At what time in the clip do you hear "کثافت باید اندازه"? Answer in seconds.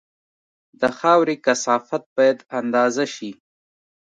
1.45-3.05